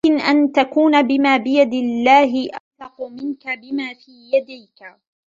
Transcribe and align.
وَلَكِنْ 0.05 0.19
أَنْ 0.21 0.51
تَكُونَ 0.51 1.01
بِمَا 1.01 1.37
بِيَدِ 1.37 1.73
اللَّهِ 1.73 2.47
أَوْثَقُ 2.81 3.01
مِنْك 3.01 3.47
بِمَا 3.47 3.93
فِي 3.93 4.31
يَدِيك 4.33 4.81